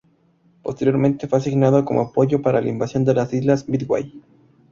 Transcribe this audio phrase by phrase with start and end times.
[0.63, 4.11] Posteriormente fue asignado como apoyo para la invasión de las islas Midway.